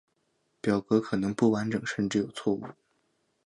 [0.59, 2.65] 表格可能不完整甚至有错误。